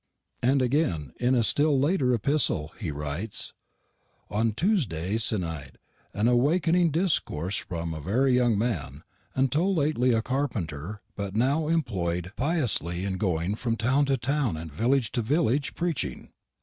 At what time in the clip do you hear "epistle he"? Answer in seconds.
2.11-2.89